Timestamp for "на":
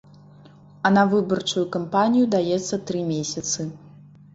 0.95-1.03